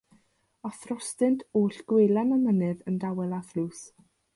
[0.69, 3.89] A throstynt oll gwelem y mynydd yn dawel a thlws.